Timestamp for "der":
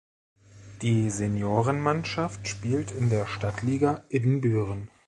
3.11-3.27